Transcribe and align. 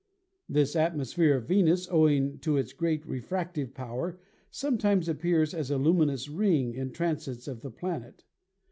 This 0.49 0.75
atmosphere 0.75 1.37
of 1.37 1.47
Venus, 1.47 1.87
owing 1.91 2.39
to 2.39 2.57
its 2.57 2.73
great 2.73 3.05
refractive 3.05 3.75
power, 3.75 4.19
sometimes 4.49 5.07
appears 5.07 5.53
as 5.53 5.69
a 5.69 5.77
luminous 5.77 6.27
ring 6.27 6.73
in 6.73 6.89
transits 6.91 7.47
of 7.47 7.61
the 7.61 7.69
planet. 7.69 8.23